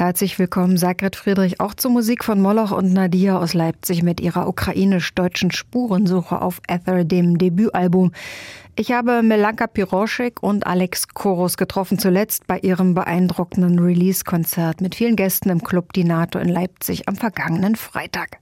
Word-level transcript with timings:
Herzlich 0.00 0.38
willkommen, 0.38 0.78
Sagret 0.78 1.14
Friedrich, 1.14 1.60
auch 1.60 1.74
zur 1.74 1.90
Musik 1.90 2.24
von 2.24 2.40
Moloch 2.40 2.70
und 2.70 2.90
Nadia 2.94 3.38
aus 3.38 3.52
Leipzig 3.52 4.02
mit 4.02 4.18
ihrer 4.18 4.48
ukrainisch-deutschen 4.48 5.50
Spurensuche 5.50 6.40
auf 6.40 6.62
Ether, 6.66 7.04
dem 7.04 7.36
Debütalbum. 7.36 8.12
Ich 8.76 8.92
habe 8.92 9.22
Melanka 9.22 9.66
Piroschek 9.66 10.42
und 10.42 10.66
Alex 10.66 11.08
Koros 11.08 11.58
getroffen, 11.58 11.98
zuletzt 11.98 12.46
bei 12.46 12.58
ihrem 12.60 12.94
beeindruckenden 12.94 13.78
Release-Konzert 13.78 14.80
mit 14.80 14.94
vielen 14.94 15.16
Gästen 15.16 15.50
im 15.50 15.62
Club 15.62 15.92
Die 15.92 16.04
NATO 16.04 16.38
in 16.38 16.48
Leipzig 16.48 17.06
am 17.06 17.16
vergangenen 17.16 17.76
Freitag. 17.76 18.38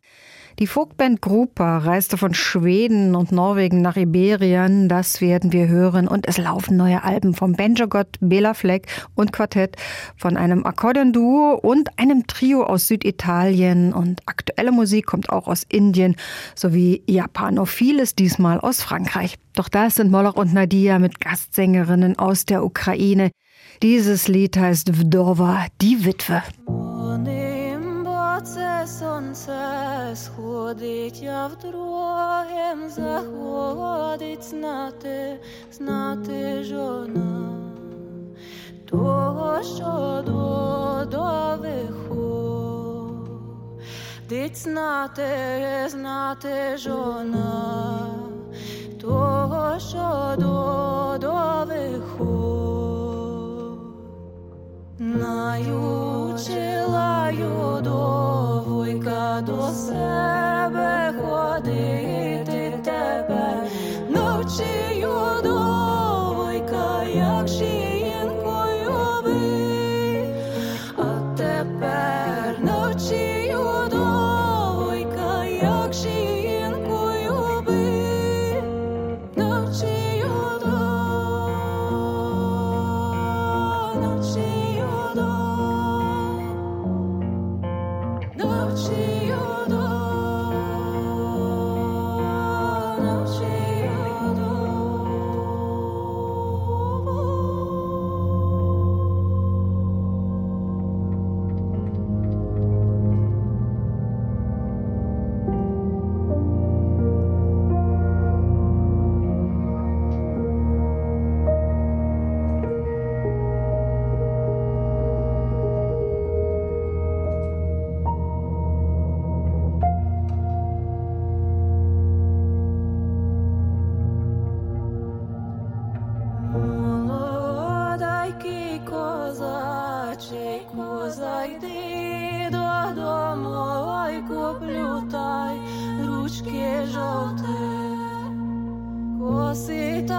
Die 0.58 0.66
Folkband 0.66 1.22
Grupa 1.22 1.78
reiste 1.78 2.16
von 2.16 2.34
Schweden 2.34 3.14
und 3.14 3.30
Norwegen 3.30 3.80
nach 3.80 3.96
Iberien. 3.96 4.88
Das 4.88 5.20
werden 5.20 5.52
wir 5.52 5.68
hören. 5.68 6.08
Und 6.08 6.26
es 6.26 6.36
laufen 6.36 6.76
neue 6.76 7.04
Alben 7.04 7.34
vom 7.34 7.52
Banjo-Gott 7.52 8.16
Bela 8.18 8.54
Fleck 8.54 8.88
und 9.14 9.32
Quartett, 9.32 9.76
von 10.16 10.36
einem 10.36 10.66
Akkordeon-Duo 10.66 11.60
und 11.62 11.96
einem 11.96 12.26
Trio 12.26 12.64
aus 12.64 12.88
Süditalien. 12.88 13.92
Und 13.92 14.20
aktuelle 14.26 14.72
Musik 14.72 15.06
kommt 15.06 15.30
auch 15.30 15.46
aus 15.46 15.62
Indien 15.68 16.16
sowie 16.56 17.04
Japanophiles, 17.06 18.16
diesmal 18.16 18.58
aus 18.58 18.82
Frankreich. 18.82 19.36
Doch 19.54 19.68
da 19.68 19.90
sind 19.90 20.10
Moloch 20.10 20.34
und 20.34 20.52
Nadia 20.52 20.98
mit 20.98 21.20
Gastsängerinnen 21.20 22.18
aus 22.18 22.46
der 22.46 22.64
Ukraine. 22.64 23.30
Dieses 23.80 24.26
Lied 24.26 24.56
heißt 24.56 24.90
Vdova, 24.92 25.66
die 25.80 26.04
Witwe. 26.04 26.42
Це 28.44 28.86
сонце 28.86 29.52
сходить, 30.14 31.22
я 31.22 31.46
вдругим 31.46 32.88
заходить 32.88 34.44
знати, 34.44 35.40
знати 35.72 36.64
жона 36.64 37.62
того, 38.90 39.62
що 39.62 40.22
до, 40.26 41.56
виходить 41.62 42.96
знати, 44.56 45.24
знати 45.88 46.76
жона 46.76 48.06
того, 49.00 49.78
що 49.78 50.34
до 50.38 51.64
виходить. 51.66 52.87
Наючила 55.00 56.40
ю 57.30 57.80
до 59.46 59.72
себе 59.72 61.14
ходити 61.22 62.78
тепер, 62.84 63.62
навчию 64.08 65.42
до. 65.42 66.07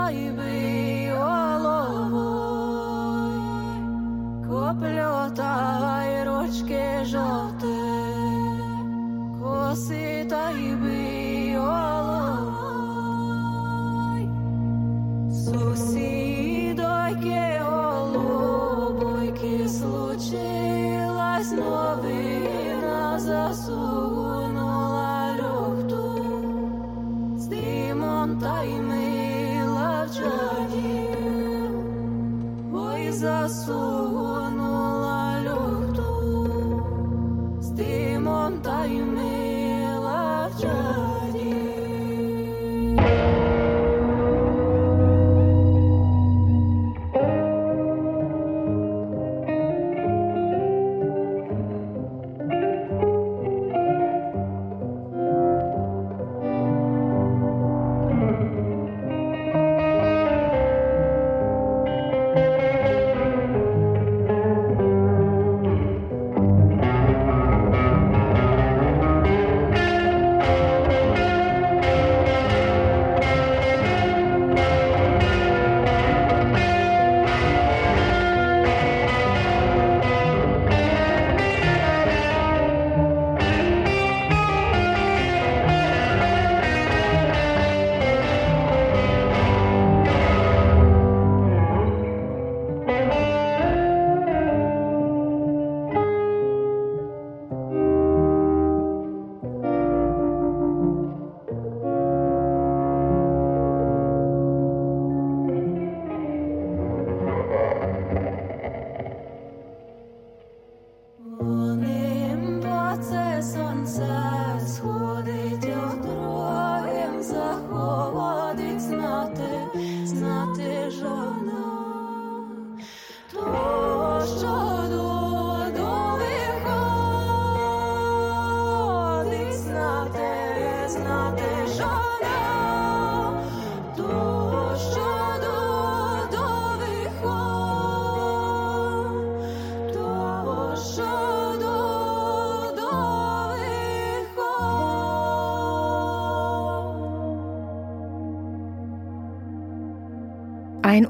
baby 0.09 0.69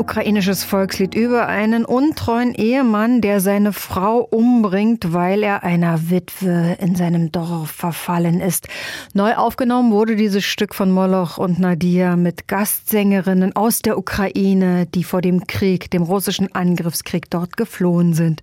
ukrainisches 0.09 0.63
Volkslied 0.63 1.13
über 1.13 1.45
einen 1.45 1.85
untreuen 1.85 2.56
Ehemann, 2.56 3.21
der 3.21 3.39
seine 3.41 3.73
Frau 3.73 4.21
umbringt, 4.21 5.13
weil 5.13 5.44
er 5.44 5.61
einer 5.61 6.09
Witwe 6.09 6.77
in 6.79 6.95
seinem 6.95 7.31
Dorf 7.31 7.69
verfallen 7.69 8.41
ist. 8.41 8.67
Neu 9.13 9.35
aufgenommen 9.35 9.91
wurde 9.91 10.15
dieses 10.15 10.44
Stück 10.44 10.73
von 10.73 10.89
Moloch 10.89 11.38
und 11.38 11.59
Nadia 11.59 12.15
mit 12.15 12.47
Gastsängerinnen 12.47 13.56
aus 13.56 13.83
der 13.83 14.00
Ukraine, 14.00 14.88
die 14.88 15.03
vor 15.03 15.21
dem 15.21 15.45
Krieg, 15.45 15.91
dem 15.91 16.01
russischen 16.01 16.56
Angriffskrieg 16.56 17.29
dort 17.29 17.56
geflohen 17.56 18.15
sind. 18.15 18.41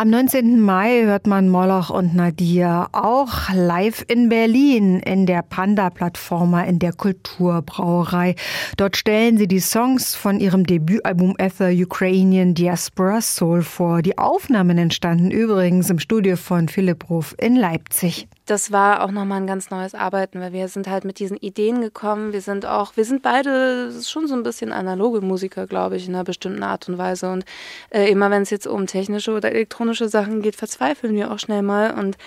Am 0.00 0.08
19. 0.08 0.58
Mai 0.58 1.02
hört 1.04 1.26
man 1.26 1.50
Moloch 1.50 1.90
und 1.90 2.14
Nadia 2.14 2.88
auch 2.92 3.52
live 3.52 4.02
in 4.08 4.30
Berlin 4.30 4.98
in 5.00 5.26
der 5.26 5.42
Panda-Plattformer 5.42 6.66
in 6.66 6.78
der 6.78 6.94
Kulturbrauerei. 6.94 8.34
Dort 8.78 8.96
stellen 8.96 9.36
sie 9.36 9.46
die 9.46 9.60
Songs 9.60 10.14
von 10.14 10.40
ihrem 10.40 10.64
Debütalbum 10.64 11.34
Ether 11.36 11.68
Ukrainian 11.68 12.54
Diaspora 12.54 13.20
Soul 13.20 13.60
vor. 13.60 14.00
Die 14.00 14.16
Aufnahmen 14.16 14.78
entstanden 14.78 15.30
übrigens 15.30 15.90
im 15.90 15.98
Studio 15.98 16.36
von 16.36 16.68
Philipp 16.68 17.10
Ruf 17.10 17.34
in 17.38 17.54
Leipzig 17.56 18.26
das 18.50 18.72
war 18.72 19.04
auch 19.04 19.12
nochmal 19.12 19.40
ein 19.40 19.46
ganz 19.46 19.70
neues 19.70 19.94
Arbeiten, 19.94 20.40
weil 20.40 20.52
wir 20.52 20.66
sind 20.66 20.88
halt 20.88 21.04
mit 21.04 21.20
diesen 21.20 21.36
Ideen 21.36 21.80
gekommen. 21.80 22.32
Wir 22.32 22.40
sind 22.40 22.66
auch, 22.66 22.96
wir 22.96 23.04
sind 23.04 23.22
beide 23.22 23.92
schon 24.02 24.26
so 24.26 24.34
ein 24.34 24.42
bisschen 24.42 24.72
analoge 24.72 25.20
Musiker, 25.20 25.68
glaube 25.68 25.96
ich, 25.96 26.08
in 26.08 26.14
einer 26.16 26.24
bestimmten 26.24 26.64
Art 26.64 26.88
und 26.88 26.98
Weise. 26.98 27.30
Und 27.30 27.44
äh, 27.90 28.10
immer 28.10 28.28
wenn 28.30 28.42
es 28.42 28.50
jetzt 28.50 28.66
um 28.66 28.88
technische 28.88 29.30
oder 29.30 29.52
elektronische 29.52 30.08
Sachen 30.08 30.42
geht, 30.42 30.56
verzweifeln 30.56 31.14
wir 31.14 31.30
auch 31.30 31.38
schnell 31.38 31.62
mal. 31.62 31.94
Und 31.94 32.18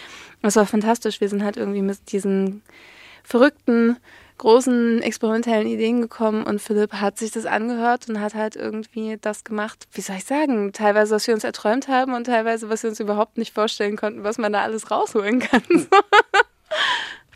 es 0.41 0.55
war 0.55 0.65
fantastisch. 0.65 1.19
Wir 1.19 1.27
sind 1.27 1.43
halt 1.43 1.57
irgendwie 1.57 1.81
mit 1.81 2.13
diesen 2.13 2.61
verrückten 3.23 3.97
großen 4.37 5.01
experimentellen 5.01 5.67
Ideen 5.67 6.01
gekommen 6.01 6.43
und 6.43 6.61
Philipp 6.61 6.93
hat 6.93 7.17
sich 7.17 7.31
das 7.31 7.45
angehört 7.45 8.09
und 8.09 8.19
hat 8.19 8.35
halt 8.35 8.55
irgendwie 8.55 9.17
das 9.19 9.43
gemacht, 9.43 9.87
wie 9.93 10.01
soll 10.01 10.17
ich 10.17 10.25
sagen, 10.25 10.73
teilweise, 10.73 11.15
was 11.15 11.27
wir 11.27 11.33
uns 11.33 11.43
erträumt 11.43 11.87
haben 11.87 12.13
und 12.13 12.25
teilweise, 12.25 12.69
was 12.69 12.83
wir 12.83 12.89
uns 12.89 12.99
überhaupt 12.99 13.37
nicht 13.37 13.53
vorstellen 13.53 13.95
konnten, 13.95 14.23
was 14.23 14.37
man 14.37 14.53
da 14.53 14.61
alles 14.61 14.91
rausholen 14.91 15.39
kann. 15.39 15.61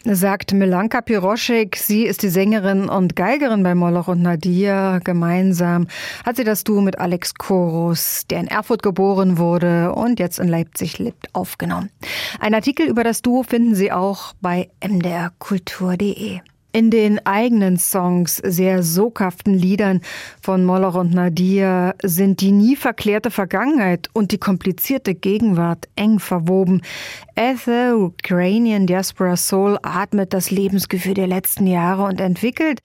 Sagt 0.06 0.54
Milanka 0.54 1.02
Piroschek. 1.02 1.76
Sie 1.76 2.04
ist 2.04 2.24
die 2.24 2.30
Sängerin 2.30 2.88
und 2.88 3.18
Geigerin 3.18 3.64
bei 3.64 3.76
Moloch 3.76 4.08
und 4.08 4.22
Nadia. 4.22 5.00
Gemeinsam 5.00 5.88
hat 6.26 6.38
sie 6.38 6.46
das 6.46 6.64
Duo 6.64 6.82
mit 6.82 6.98
Alex 6.98 7.34
Korus, 7.34 8.26
der 8.30 8.40
in 8.40 8.48
Erfurt 8.48 8.84
geboren 8.84 9.38
wurde 9.38 9.92
und 9.94 10.20
jetzt 10.20 10.40
in 10.40 10.48
Leipzig 10.48 10.98
lebt, 11.00 11.34
aufgenommen. 11.34 11.90
Ein 12.40 12.54
Artikel 12.54 12.88
über 12.88 13.04
das 13.04 13.22
Duo 13.22 13.44
finden 13.44 13.76
Sie 13.76 13.92
auch 13.92 14.34
bei 14.40 14.70
mdrkultur.de 14.82 16.40
in 16.78 16.92
den 16.92 17.26
eigenen 17.26 17.78
Songs, 17.78 18.36
sehr 18.36 18.84
soghaften 18.84 19.56
Liedern 19.56 20.02
von 20.44 20.64
Moloch 20.64 20.94
und 20.94 21.12
Nadir 21.12 21.96
sind 22.04 22.40
die 22.40 22.52
nie 22.52 22.76
verklärte 22.76 23.32
Vergangenheit 23.32 24.12
und 24.14 24.32
die 24.32 24.38
komplizierte 24.38 25.16
Gegenwart 25.16 25.90
eng 25.96 26.20
verwoben. 26.20 26.84
Ether 27.34 27.98
Ukrainian 27.98 28.86
Diaspora 28.86 29.38
Soul 29.38 29.80
atmet 29.82 30.34
das 30.34 30.52
Lebensgefühl 30.52 31.16
der 31.16 31.26
letzten 31.26 31.66
Jahre 31.66 32.04
und 32.04 32.22
entwickelt 32.22 32.82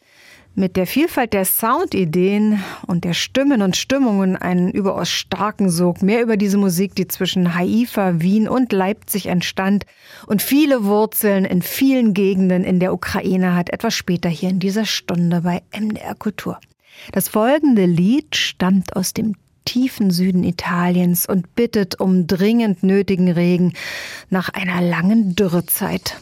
mit 0.54 0.76
der 0.76 0.86
Vielfalt 0.86 1.32
der 1.32 1.44
Soundideen 1.44 2.62
und 2.86 3.04
der 3.04 3.14
Stimmen 3.14 3.62
und 3.62 3.76
Stimmungen 3.76 4.36
einen 4.36 4.70
überaus 4.70 5.08
starken 5.08 5.70
Sog. 5.70 6.02
Mehr 6.02 6.22
über 6.22 6.36
diese 6.36 6.58
Musik, 6.58 6.94
die 6.94 7.08
zwischen 7.08 7.54
Haifa, 7.54 8.20
Wien 8.20 8.48
und 8.48 8.72
Leipzig 8.72 9.26
entstand 9.26 9.86
und 10.26 10.42
viele 10.42 10.84
Wurzeln 10.84 11.44
in 11.44 11.62
vielen 11.62 12.14
Gegenden 12.14 12.64
in 12.64 12.80
der 12.80 12.92
Ukraine 12.92 13.54
hat, 13.54 13.70
etwas 13.70 13.94
später 13.94 14.28
hier 14.28 14.50
in 14.50 14.58
dieser 14.58 14.84
Stunde 14.84 15.40
bei 15.40 15.62
MDR 15.78 16.14
Kultur. 16.14 16.58
Das 17.12 17.28
folgende 17.28 17.86
Lied 17.86 18.36
stammt 18.36 18.94
aus 18.94 19.14
dem 19.14 19.34
tiefen 19.64 20.10
Süden 20.10 20.44
Italiens 20.44 21.26
und 21.26 21.54
bittet 21.54 22.00
um 22.00 22.26
dringend 22.26 22.82
nötigen 22.82 23.30
Regen 23.30 23.72
nach 24.28 24.48
einer 24.50 24.80
langen 24.80 25.34
Dürrezeit. 25.34 26.16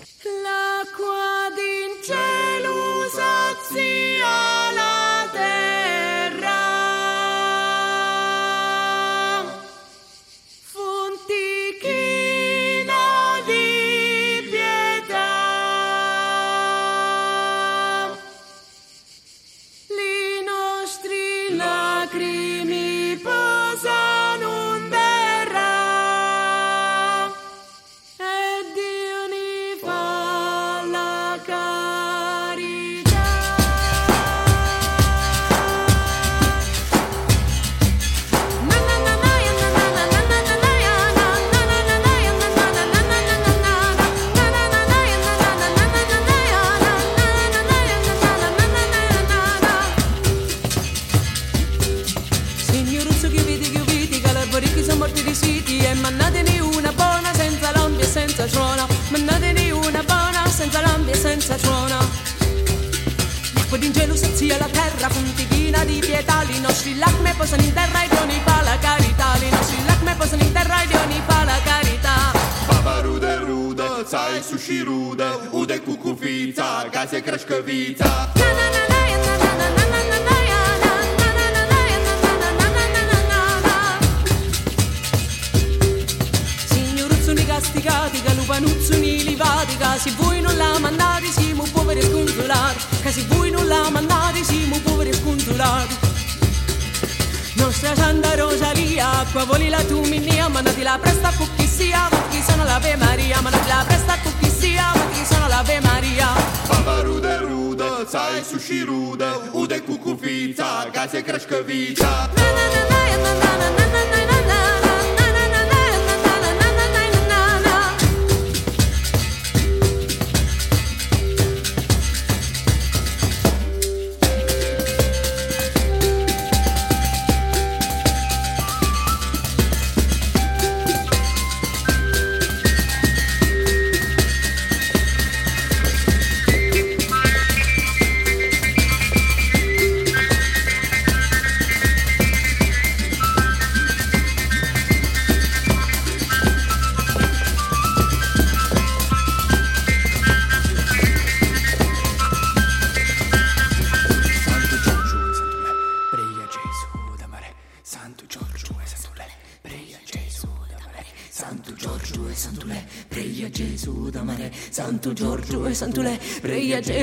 Gaze 110.88 111.22
Krškoviča. 111.22 112.10
Na, 112.36 112.48
na, 112.56 112.64
na, 112.72 112.82
na, 112.90 113.00
na, 113.16 113.34
na, 113.34 113.70
na, 113.70 113.84
na, 113.86 114.04
na, 114.12 114.40
na, 114.48 114.80
na. 114.80 114.89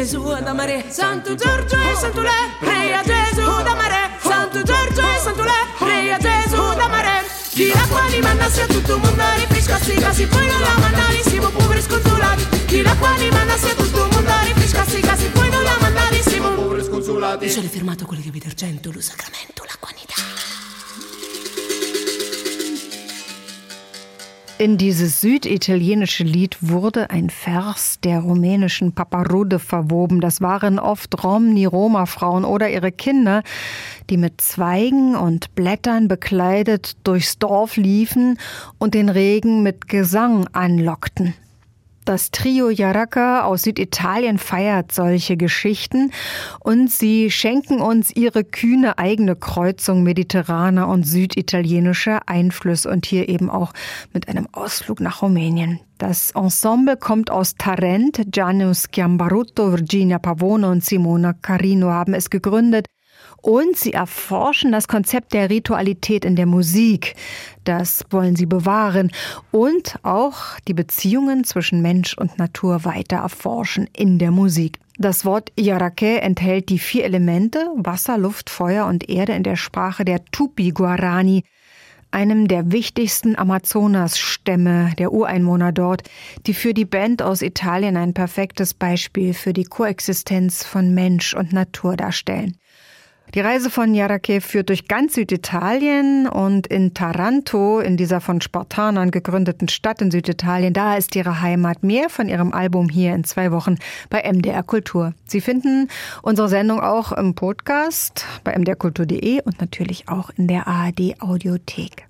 Gesù 0.07 0.23
ad 0.27 0.47
amare. 0.47 0.85
Santo 0.87 1.35
Giorgio 1.35 1.75
e 1.75 1.93
Santo 1.95 2.21
Le, 2.21 2.29
prega 2.61 3.03
Gesù 3.03 3.41
ad 3.41 3.67
amare. 3.67 4.11
Santo 4.21 4.63
Giorgio 4.63 5.01
e 5.01 5.19
Santo 5.21 5.43
Le, 5.43 5.51
prega 5.77 6.17
Gesù 6.17 6.61
ad 6.61 6.79
amare. 6.79 7.25
Chi 7.49 7.67
la 7.73 7.85
quali 7.89 8.21
mandasse 8.21 8.61
a 8.61 8.67
tutto 8.67 8.95
il 8.95 9.01
mondo 9.01 9.23
rifrescassi 9.35 9.95
casi 9.95 10.25
poi 10.27 10.47
non 10.47 10.61
la 10.61 10.77
mandare 10.79 11.21
siamo 11.23 11.49
poveri 11.49 11.81
sconsolati. 11.81 12.47
Chi 12.67 12.81
la 12.83 12.95
quali 12.95 13.29
mandasse 13.29 13.69
a 13.69 13.75
tutto 13.75 14.05
il 14.05 14.09
mondo 14.13 14.31
rifrescassi 14.45 14.99
casi 15.01 15.27
poi 15.27 15.49
non 15.49 15.63
la 15.63 15.77
mandare 15.81 16.21
siamo 16.21 16.49
poveri 16.51 16.83
sconsolati. 16.85 17.43
Io 17.43 17.51
sono 17.51 17.67
fermato 17.67 18.05
quello 18.05 18.21
che 18.21 18.31
vi 18.31 18.39
d'argento, 18.39 18.91
lo 18.93 19.01
sacramento 19.01 19.36
In 24.59 24.79
dieses 24.79 25.21
süditalienische 25.21 26.23
Lied 26.23 26.57
wurde 26.61 27.11
ein 27.11 27.29
Vers 27.29 27.99
der 28.03 28.21
rumänischen 28.21 28.91
Paparude 28.91 29.59
verwoben. 29.59 30.19
Das 30.19 30.41
waren 30.41 30.79
oft 30.79 31.23
Romni-Roma-Frauen 31.23 32.43
oder 32.43 32.67
ihre 32.67 32.91
Kinder, 32.91 33.43
die 34.09 34.17
mit 34.17 34.41
Zweigen 34.41 35.15
und 35.15 35.53
Blättern 35.53 36.07
bekleidet 36.07 36.97
durchs 37.03 37.37
Dorf 37.37 37.77
liefen 37.77 38.39
und 38.79 38.95
den 38.95 39.09
Regen 39.09 39.61
mit 39.61 39.87
Gesang 39.89 40.47
anlockten. 40.53 41.35
Das 42.07 42.31
Trio 42.31 42.69
Yaraka 42.69 43.43
aus 43.43 43.63
Süditalien 43.63 44.37
feiert 44.37 44.93
solche 44.93 45.35
Geschichten 45.35 46.13
und 46.61 46.89
sie 46.89 47.29
schenken 47.29 47.81
uns 47.81 48.15
ihre 48.15 48.45
kühne 48.45 48.97
eigene 48.97 49.35
Kreuzung 49.35 50.03
mediterraner 50.03 50.87
und 50.87 51.03
süditalienischer 51.03 52.21
Einflüsse 52.29 52.89
und 52.89 53.05
hier 53.05 53.27
eben 53.27 53.49
auch 53.49 53.73
mit 54.13 54.29
einem 54.29 54.47
Ausflug 54.53 55.01
nach 55.01 55.21
Rumänien. 55.21 55.81
Das 55.97 56.31
Ensemble 56.31 56.95
kommt 56.95 57.29
aus 57.29 57.55
Tarent. 57.55 58.21
Gianni 58.31 58.73
Schiambarutto, 58.73 59.73
Virginia 59.73 60.17
Pavone 60.17 60.69
und 60.69 60.85
Simona 60.85 61.33
Carino 61.33 61.89
haben 61.89 62.13
es 62.13 62.29
gegründet 62.29 62.87
und 63.47 63.77
sie 63.77 63.93
erforschen 63.93 64.73
das 64.73 64.89
Konzept 64.89 65.31
der 65.31 65.49
Ritualität 65.49 66.25
in 66.25 66.35
der 66.35 66.45
Musik. 66.45 67.15
Das 67.63 68.03
wollen 68.09 68.35
sie 68.35 68.45
bewahren 68.45 69.09
und 69.51 69.95
auch 70.03 70.59
die 70.67 70.73
Beziehungen 70.73 71.45
zwischen 71.45 71.81
Mensch 71.81 72.17
und 72.17 72.37
Natur 72.37 72.83
weiter 72.83 73.17
erforschen 73.17 73.87
in 73.95 74.19
der 74.19 74.31
Musik. 74.31 74.79
Das 74.97 75.23
Wort 75.23 75.53
Yarake 75.57 76.19
enthält 76.19 76.67
die 76.67 76.77
vier 76.77 77.05
Elemente 77.05 77.71
Wasser, 77.77 78.17
Luft, 78.17 78.49
Feuer 78.49 78.85
und 78.85 79.09
Erde 79.09 79.31
in 79.31 79.43
der 79.43 79.55
Sprache 79.55 80.03
der 80.03 80.25
Tupi-Guarani, 80.25 81.45
einem 82.11 82.49
der 82.49 82.73
wichtigsten 82.73 83.37
Amazonas-Stämme 83.37 84.91
der 84.97 85.13
Ureinwohner 85.13 85.71
dort, 85.71 86.01
die 86.47 86.53
für 86.53 86.73
die 86.73 86.83
Band 86.83 87.21
aus 87.21 87.41
Italien 87.41 87.95
ein 87.95 88.13
perfektes 88.13 88.73
Beispiel 88.73 89.33
für 89.33 89.53
die 89.53 89.63
Koexistenz 89.63 90.65
von 90.65 90.93
Mensch 90.93 91.33
und 91.33 91.53
Natur 91.53 91.95
darstellen. 91.95 92.57
Die 93.33 93.41
Reise 93.41 93.69
von 93.69 93.93
Yarake 93.93 94.39
führt 94.39 94.69
durch 94.69 94.87
ganz 94.87 95.15
Süditalien 95.15 96.27
und 96.27 96.65
in 96.67 96.93
Taranto, 96.93 97.79
in 97.79 97.97
dieser 97.97 98.21
von 98.21 98.39
Spartanern 98.39 99.11
gegründeten 99.11 99.67
Stadt 99.67 100.01
in 100.01 100.11
Süditalien, 100.11 100.73
da 100.73 100.95
ist 100.95 101.15
ihre 101.15 101.41
Heimat. 101.41 101.83
Mehr 101.83 102.09
von 102.09 102.29
ihrem 102.29 102.53
Album 102.53 102.87
hier 102.87 103.13
in 103.13 103.25
zwei 103.25 103.51
Wochen 103.51 103.75
bei 104.09 104.23
MDR 104.23 104.63
Kultur. 104.63 105.13
Sie 105.25 105.41
finden 105.41 105.89
unsere 106.21 106.47
Sendung 106.47 106.79
auch 106.79 107.11
im 107.11 107.35
Podcast 107.35 108.25
bei 108.43 108.57
mdrkultur.de 108.57 109.41
und 109.43 109.59
natürlich 109.59 110.07
auch 110.07 110.31
in 110.37 110.47
der 110.47 110.67
ARD 110.67 111.21
Audiothek. 111.21 112.06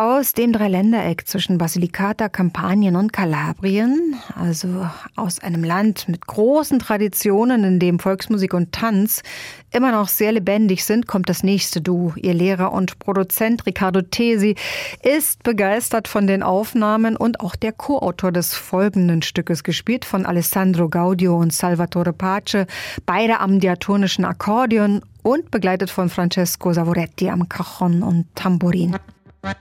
Aus 0.00 0.32
dem 0.32 0.54
Dreiländereck 0.54 1.28
zwischen 1.28 1.58
Basilicata, 1.58 2.30
Kampanien 2.30 2.96
und 2.96 3.12
Kalabrien, 3.12 4.16
also 4.34 4.88
aus 5.14 5.40
einem 5.40 5.62
Land 5.62 6.08
mit 6.08 6.26
großen 6.26 6.78
Traditionen, 6.78 7.64
in 7.64 7.78
dem 7.78 7.98
Volksmusik 7.98 8.54
und 8.54 8.72
Tanz 8.72 9.22
immer 9.70 9.92
noch 9.92 10.08
sehr 10.08 10.32
lebendig 10.32 10.86
sind, 10.86 11.06
kommt 11.06 11.28
das 11.28 11.42
nächste 11.42 11.82
Duo. 11.82 12.14
Ihr 12.16 12.32
Lehrer 12.32 12.72
und 12.72 12.98
Produzent 12.98 13.66
Riccardo 13.66 14.00
Tesi 14.00 14.54
ist 15.02 15.42
begeistert 15.42 16.08
von 16.08 16.26
den 16.26 16.42
Aufnahmen 16.42 17.14
und 17.14 17.40
auch 17.40 17.54
der 17.54 17.72
Co-Autor 17.72 18.32
des 18.32 18.54
folgenden 18.54 19.20
Stückes, 19.20 19.64
gespielt 19.64 20.06
von 20.06 20.24
Alessandro 20.24 20.88
Gaudio 20.88 21.36
und 21.36 21.52
Salvatore 21.52 22.14
Pace, 22.14 22.64
beide 23.04 23.40
am 23.40 23.60
diatonischen 23.60 24.24
Akkordeon 24.24 25.02
und 25.22 25.50
begleitet 25.50 25.90
von 25.90 26.08
Francesco 26.08 26.72
Savoretti 26.72 27.28
am 27.28 27.50
Cajon 27.50 28.02
und 28.02 28.34
Tambourin. 28.34 28.96
Thank 29.42 29.58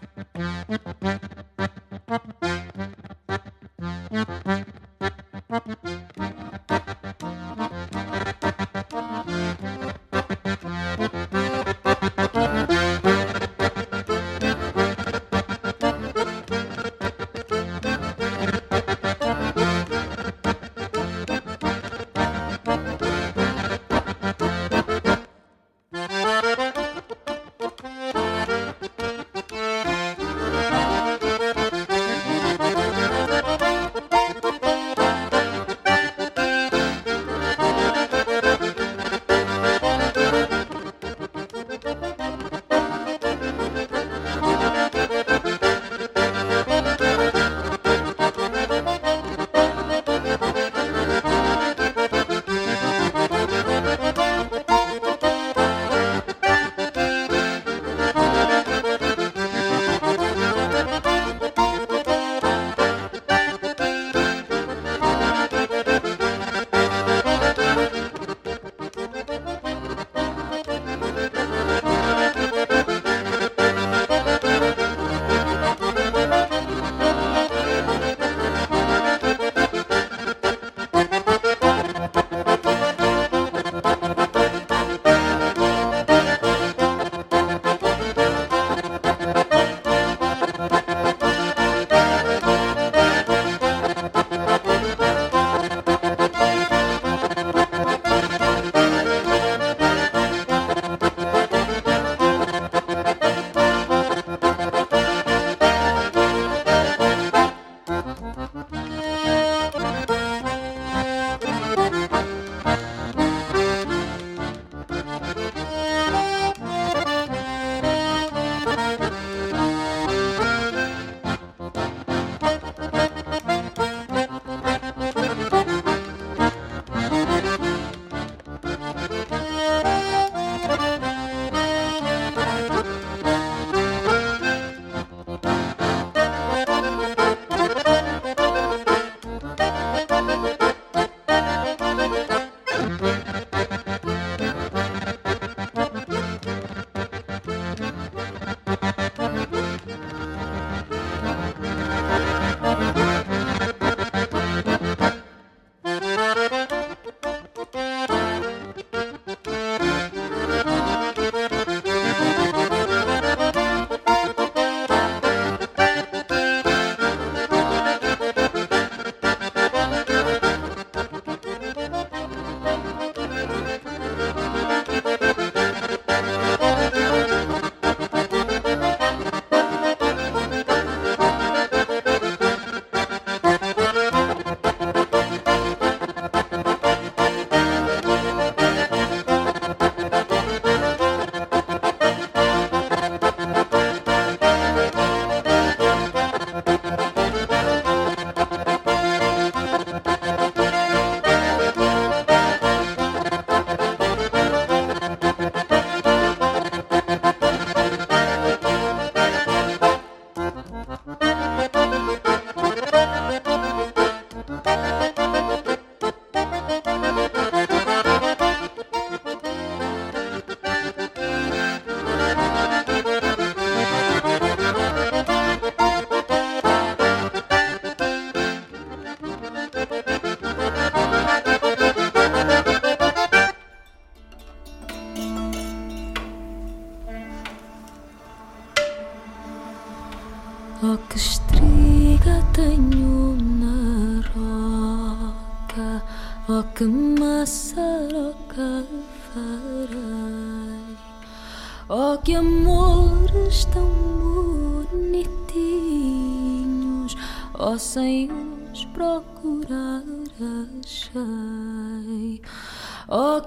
you. 7.60 7.69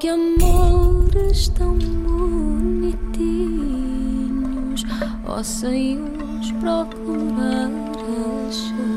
Que 0.02 0.09
amores 0.09 1.47
tão 1.50 1.78
bonitinhos, 1.78 3.23
ó 5.25 5.40
sem 5.44 5.97
os 6.02 6.50
procurar 6.50 7.71
achei. 8.49 8.91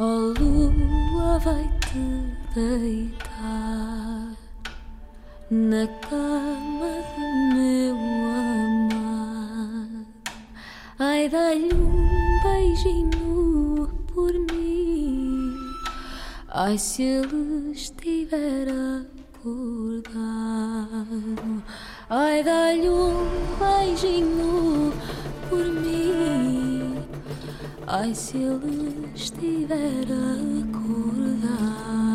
Oh 0.00 0.32
lua 0.38 1.40
vai 1.40 1.68
te 1.80 1.98
deitar 2.54 4.30
na 5.50 5.88
cama 6.08 7.02
do 7.16 7.26
meu 7.56 7.96
amado. 8.94 10.06
Ai, 11.00 11.28
dá-lhe 11.28 11.74
um 11.74 12.40
beijinho 12.44 13.88
por 14.14 14.32
mim. 14.52 15.52
Ai, 16.46 16.78
se 16.78 17.02
ele 17.02 17.72
estiver 17.72 18.68
acordado. 19.40 20.14
Ai, 22.08 22.44
dá-lhe 22.44 22.88
um 22.88 23.26
beijinho 23.58 24.92
por 25.50 25.64
mim. 25.66 26.67
Ai, 27.86 28.14
se 28.14 28.36
ele 28.36 29.10
estiver 29.14 30.06
acordado. 30.68 32.07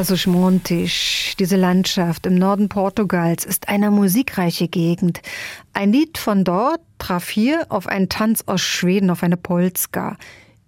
Trás-os-Montes, 0.00 1.34
diese 1.38 1.56
Landschaft 1.56 2.24
im 2.24 2.36
Norden 2.36 2.70
Portugals, 2.70 3.44
ist 3.44 3.68
eine 3.68 3.90
musikreiche 3.90 4.66
Gegend. 4.66 5.20
Ein 5.74 5.92
Lied 5.92 6.16
von 6.16 6.42
dort 6.42 6.80
traf 6.96 7.28
hier 7.28 7.66
auf 7.68 7.86
einen 7.86 8.08
Tanz 8.08 8.44
aus 8.46 8.62
Schweden, 8.62 9.10
auf 9.10 9.22
eine 9.22 9.36
Polska. 9.36 10.16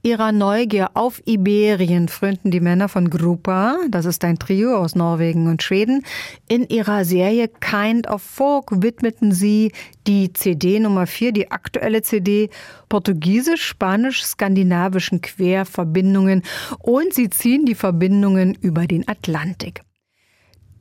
Ihrer 0.04 0.32
Neugier 0.32 0.90
auf 0.94 1.22
Iberien 1.26 2.08
frönten 2.08 2.50
die 2.50 2.58
Männer 2.58 2.88
von 2.88 3.08
Grupa, 3.08 3.76
das 3.88 4.04
ist 4.04 4.24
ein 4.24 4.36
Trio 4.36 4.76
aus 4.76 4.96
Norwegen 4.96 5.46
und 5.46 5.62
Schweden. 5.62 6.04
In 6.48 6.68
ihrer 6.68 7.04
Serie 7.04 7.46
Kind 7.46 8.08
of 8.08 8.20
Folk 8.20 8.82
widmeten 8.82 9.30
sie 9.30 9.70
die 10.08 10.32
CD 10.32 10.80
Nummer 10.80 11.06
4, 11.06 11.30
die 11.30 11.52
aktuelle 11.52 12.02
CD, 12.02 12.50
portugiesisch, 12.88 13.64
spanisch, 13.64 14.24
skandinavischen 14.24 15.20
Querverbindungen 15.20 16.42
und 16.80 17.14
sie 17.14 17.30
ziehen 17.30 17.64
die 17.64 17.76
Verbindungen 17.76 18.56
über 18.60 18.88
den 18.88 19.06
Atlantik. 19.06 19.82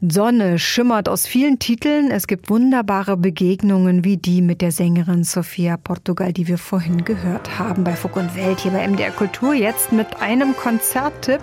Sonne 0.10 0.58
schimmert 0.58 1.08
aus 1.08 1.28
vielen 1.28 1.60
Titeln. 1.60 2.10
Es 2.10 2.26
gibt 2.26 2.50
wunderbare 2.50 3.18
Begegnungen 3.18 4.04
wie 4.04 4.18
die 4.18 4.42
mit 4.42 4.62
der 4.62 4.72
Sängerin 4.72 5.24
Sofia 5.24 5.78
Portugal, 5.78 6.34
die 6.34 6.48
wir 6.48 6.58
vorhin 6.58 7.06
gehört 7.06 7.60
haben 7.60 7.84
bei 7.84 7.94
Fug 7.94 8.16
und 8.16 8.36
Welt 8.36 8.62
hier 8.62 8.72
bei 8.72 8.88
MDR 8.88 9.12
Kultur. 9.12 9.54
Jetzt 9.54 9.92
mit 9.92 10.20
einem 10.20 10.58
Konzerttipp 10.58 11.42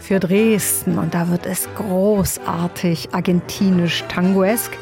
für 0.00 0.18
Dresden. 0.18 0.98
Und 0.98 1.14
da 1.14 1.30
wird 1.30 1.46
es 1.46 1.68
großartig 1.76 3.10
argentinisch-tangoesk. 3.14 4.76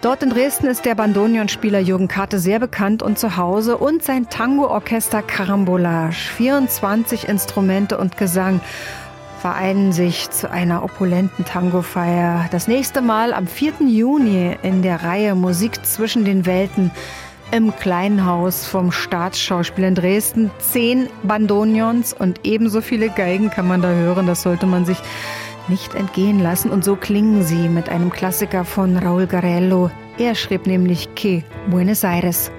Dort 0.00 0.24
in 0.24 0.30
Dresden 0.30 0.66
ist 0.66 0.84
der 0.84 0.96
Bandonionspieler 0.96 1.78
Jürgen 1.78 2.08
Karte 2.08 2.40
sehr 2.40 2.58
bekannt 2.58 3.04
und 3.04 3.20
zu 3.20 3.36
Hause 3.36 3.76
und 3.76 4.02
sein 4.02 4.28
Tango-Orchester 4.28 5.22
Carambolage. 5.22 6.16
24 6.36 7.28
Instrumente 7.28 7.98
und 7.98 8.16
Gesang 8.16 8.60
vereinen 9.42 9.90
sich 9.90 10.30
zu 10.30 10.48
einer 10.48 10.84
opulenten 10.84 11.44
Tango-Feier. 11.44 12.46
Das 12.52 12.68
nächste 12.68 13.02
Mal 13.02 13.34
am 13.34 13.48
4. 13.48 13.72
Juni 13.88 14.56
in 14.62 14.82
der 14.82 15.02
Reihe 15.02 15.34
Musik 15.34 15.84
zwischen 15.84 16.24
den 16.24 16.46
Welten 16.46 16.92
im 17.50 17.74
kleinen 17.74 18.24
Haus 18.24 18.68
vom 18.68 18.92
Staatsschauspiel 18.92 19.82
in 19.82 19.96
Dresden. 19.96 20.52
Zehn 20.60 21.08
Bandonions 21.24 22.12
und 22.12 22.38
ebenso 22.44 22.80
viele 22.80 23.08
Geigen 23.10 23.50
kann 23.50 23.66
man 23.66 23.82
da 23.82 23.88
hören. 23.88 24.28
Das 24.28 24.42
sollte 24.42 24.66
man 24.66 24.84
sich 24.84 24.98
nicht 25.66 25.96
entgehen 25.96 26.38
lassen. 26.38 26.70
Und 26.70 26.84
so 26.84 26.94
klingen 26.94 27.42
sie 27.42 27.68
mit 27.68 27.88
einem 27.88 28.10
Klassiker 28.10 28.64
von 28.64 28.96
Raúl 28.96 29.26
Garello. 29.26 29.90
Er 30.18 30.36
schrieb 30.36 30.68
nämlich 30.68 31.16
Que 31.16 31.42
Buenos 31.68 32.04
Aires. 32.04 32.52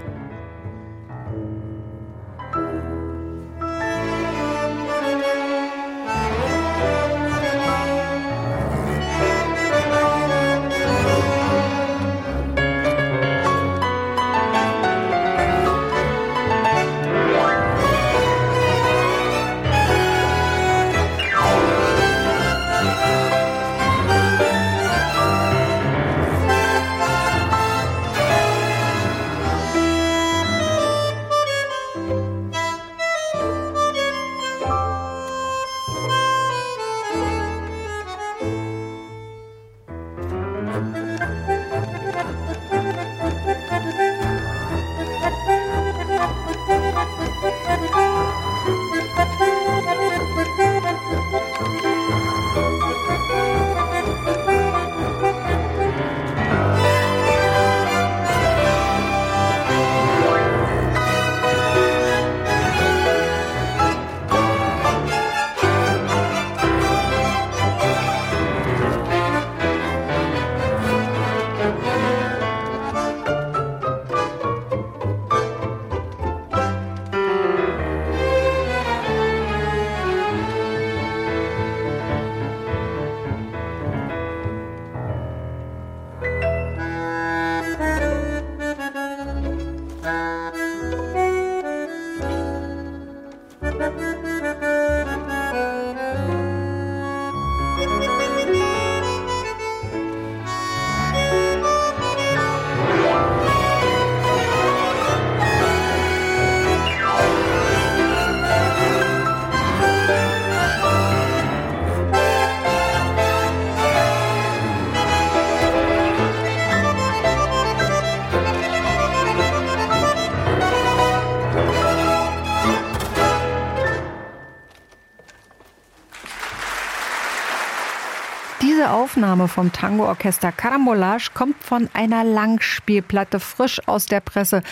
Aufnahme 128.82 129.48
vom 129.48 129.72
Tango-Orchester 129.72 130.52
Carambolage 130.52 131.30
kommt 131.34 131.64
von 131.64 131.90
einer 131.94 132.24
Langspielplatte 132.24 133.40
frisch 133.40 133.80
aus 133.88 134.08
der 134.08 134.20
Presse 134.20 134.64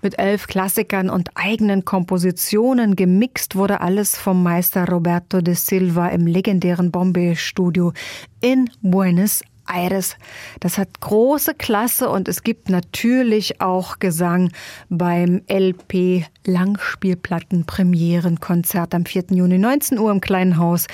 mit 0.00 0.18
elf 0.18 0.46
Klassikern 0.46 1.10
und 1.10 1.30
eigenen 1.34 1.84
Kompositionen. 1.84 2.96
Gemixt 2.96 3.54
wurde 3.54 3.80
alles 3.80 4.16
vom 4.16 4.42
Meister 4.42 4.88
Roberto 4.88 5.42
de 5.42 5.54
Silva 5.54 6.08
im 6.08 6.26
legendären 6.26 6.90
Bombay-Studio 6.90 7.92
in 8.40 8.70
Buenos 8.80 9.42
Aires. 9.70 10.16
Das 10.60 10.78
hat 10.78 11.00
große 11.00 11.54
Klasse 11.54 12.08
und 12.08 12.28
es 12.28 12.42
gibt 12.42 12.68
natürlich 12.68 13.60
auch 13.60 13.98
Gesang 13.98 14.50
beim 14.88 15.42
LP 15.48 16.24
Langspielplatten 16.44 17.64
Premierenkonzert 17.64 18.94
am 18.94 19.04
4. 19.04 19.26
Juni 19.30 19.58
19 19.58 19.98
Uhr 19.98 20.10
im 20.10 20.20
Kleinen 20.20 20.58
Haus 20.58 20.86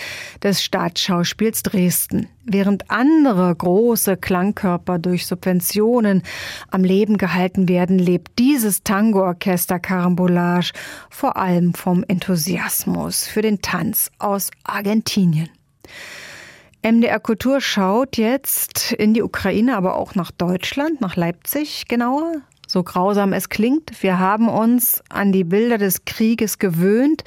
des 0.43 0.63
Staatsschauspiels 0.63 1.63
Dresden. 1.63 2.29
Während 2.45 2.91
andere 2.91 3.55
große 3.55 4.17
Klangkörper 4.17 4.99
durch 4.99 5.27
Subventionen 5.27 6.23
am 6.71 6.83
Leben 6.83 7.19
gehalten 7.19 7.69
werden, 7.69 7.99
lebt 7.99 8.39
dieses 8.39 8.83
Tango-Orchester 8.83 9.79
Carambolage 9.79 10.73
vor 11.11 11.37
allem 11.37 11.75
vom 11.75 12.05
Enthusiasmus 12.09 13.27
für 13.27 13.43
den 13.43 13.61
Tanz 13.61 14.11
aus 14.19 14.51
Argentinien. 14.65 15.51
MDR 16.83 17.19
Kultur 17.19 17.61
schaut 17.61 18.17
jetzt 18.17 18.93
in 18.93 19.12
die 19.12 19.23
Ukraine, 19.23 19.77
aber 19.77 19.97
auch 19.97 20.14
nach 20.14 20.31
Deutschland, 20.31 21.01
nach 21.01 21.17
Leipzig 21.17 21.88
genauer. 21.88 22.43
So 22.67 22.83
grausam 22.83 23.33
es 23.33 23.49
klingt, 23.49 24.03
wir 24.03 24.19
haben 24.19 24.49
uns 24.49 25.03
an 25.09 25.33
die 25.33 25.45
Bilder 25.45 25.79
des 25.79 26.05
Krieges 26.05 26.59
gewöhnt. 26.59 27.25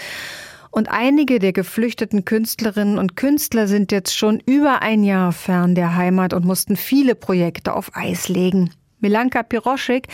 Und 0.69 0.89
einige 0.89 1.39
der 1.39 1.51
geflüchteten 1.51 2.23
Künstlerinnen 2.23 2.97
und 2.97 3.17
Künstler 3.17 3.67
sind 3.67 3.91
jetzt 3.91 4.17
schon 4.17 4.39
über 4.45 4.81
ein 4.81 5.03
Jahr 5.03 5.33
fern 5.33 5.75
der 5.75 5.97
Heimat 5.97 6.33
und 6.33 6.45
mussten 6.45 6.77
viele 6.77 7.13
Projekte 7.13 7.73
auf 7.73 7.91
Eis 7.93 8.29
legen. 8.29 8.71
Milanka 9.01 9.43
Piroschik 9.43 10.07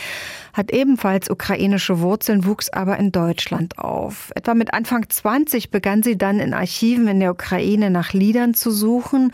hat 0.52 0.70
ebenfalls 0.72 1.30
ukrainische 1.30 2.00
Wurzeln, 2.00 2.44
wuchs 2.44 2.70
aber 2.70 2.96
in 2.98 3.12
Deutschland 3.12 3.78
auf. 3.78 4.32
Etwa 4.34 4.54
mit 4.54 4.74
Anfang 4.74 5.08
20 5.08 5.70
begann 5.70 6.02
sie 6.02 6.18
dann 6.18 6.40
in 6.40 6.54
Archiven 6.54 7.06
in 7.06 7.20
der 7.20 7.30
Ukraine 7.30 7.90
nach 7.90 8.12
Liedern 8.12 8.54
zu 8.54 8.70
suchen 8.70 9.32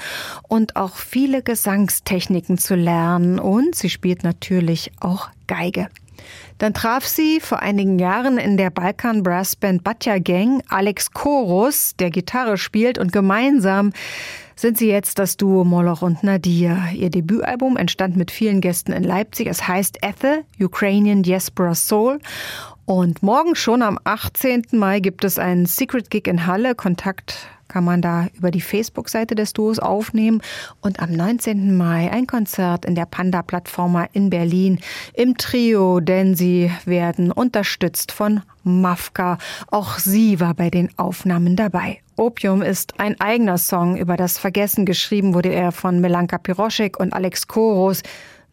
und 0.49 0.77
auch 0.77 0.97
viele 0.97 1.43
Gesangstechniken 1.43 2.59
zu 2.59 2.75
lernen. 2.75 3.39
Und 3.39 3.75
sie 3.75 3.91
spielt 3.91 4.25
natürlich 4.25 4.93
auch 5.01 5.31
Geige. 5.47 5.89
Dann 6.59 6.73
traf 6.73 7.05
sie 7.05 7.41
vor 7.41 7.61
einigen 7.61 7.99
Jahren 7.99 8.39
in 8.39 8.57
der 8.57 8.71
Balkan 8.71 9.23
Brass 9.23 9.57
Band 9.57 9.85
Batya 9.85 10.19
Gang 10.19 10.63
Alex 10.69 11.11
Chorus, 11.13 11.97
der 11.97 12.11
Gitarre 12.11 12.57
spielt 12.57 12.99
und 12.99 13.13
gemeinsam 13.13 13.93
sind 14.57 14.79
sie 14.79 14.89
jetzt 14.89 15.19
das 15.19 15.37
Duo 15.37 15.65
Moloch 15.65 16.03
und 16.03 16.23
Nadir. 16.23 16.79
Ihr 16.95 17.11
Debütalbum 17.11 17.77
entstand 17.77 18.17
mit 18.17 18.31
vielen 18.31 18.61
Gästen 18.61 18.93
in 18.93 19.03
Leipzig. 19.03 19.47
Es 19.47 19.67
heißt 19.67 19.99
Ethel, 20.03 20.45
Ukrainian 20.61 21.23
Diaspora 21.23 21.75
Soul. 21.75 22.19
Und 22.87 23.23
morgen 23.23 23.55
schon 23.55 23.83
am 23.83 23.99
18. 24.05 24.67
Mai 24.73 25.01
gibt 25.01 25.25
es 25.25 25.39
einen 25.39 25.67
Secret 25.67 26.11
Gig 26.11 26.27
in 26.27 26.47
Halle. 26.47 26.75
Kontakt 26.75 27.49
kann 27.69 27.85
man 27.85 28.03
da 28.03 28.27
über 28.35 28.51
die 28.51 28.61
Facebook-Seite 28.61 29.35
des 29.35 29.53
Duos 29.53 29.79
aufnehmen. 29.79 30.41
Und 30.81 31.01
am 31.01 31.13
19. 31.13 31.77
Mai 31.77 32.11
ein 32.11 32.27
Konzert 32.27 32.85
in 32.85 32.95
der 32.95 33.07
Panda-Plattformer 33.07 34.09
in 34.13 34.31
Berlin 34.31 34.81
im 35.15 35.37
Trio, 35.37 36.01
denn 36.01 36.35
sie 36.35 36.71
werden 36.85 37.33
unterstützt 37.33 38.13
von 38.13 38.43
Mafka. 38.63 39.39
Auch 39.71 39.99
sie 39.99 40.41
war 40.41 40.55
bei 40.55 40.71
den 40.71 40.91
Aufnahmen 40.99 41.57
dabei. 41.57 42.01
Opium 42.17 42.63
ist 42.63 42.99
ein 43.01 43.21
eigener 43.21 43.59
Song 43.59 43.97
über 43.97 44.17
das 44.17 44.39
Vergessen. 44.39 44.87
Geschrieben 44.87 45.35
wurde 45.35 45.51
er 45.51 45.73
von 45.73 46.01
Melanka 46.01 46.39
Piroschek 46.39 46.99
und 46.99 47.13
Alex 47.13 47.49
Koros 47.49 48.03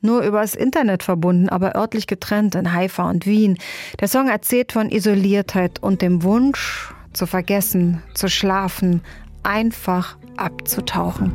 nur 0.02 0.24
übers 0.24 0.56
Internet 0.56 1.04
verbunden, 1.04 1.50
aber 1.50 1.76
örtlich 1.76 2.08
getrennt 2.08 2.56
in 2.56 2.74
Haifa 2.74 3.10
und 3.10 3.26
Wien. 3.26 3.58
Der 4.00 4.08
Song 4.08 4.28
erzählt 4.28 4.71
von 4.71 4.89
Isoliertheit 4.89 5.80
und 5.82 6.02
dem 6.02 6.24
Wunsch, 6.24 6.93
zu 7.12 7.27
vergessen, 7.27 8.03
zu 8.15 8.29
schlafen, 8.29 9.01
einfach 9.43 10.17
abzutauchen. 10.37 11.33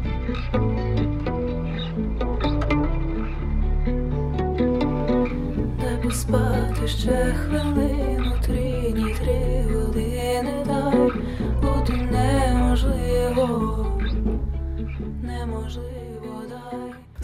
Спати 6.11 6.87
ще 6.87 7.35
хвилину, 7.39 8.14